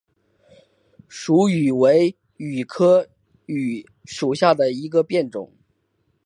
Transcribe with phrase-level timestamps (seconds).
[1.07, 3.07] 蜀榆为榆科
[3.45, 5.53] 榆属下的一个变种。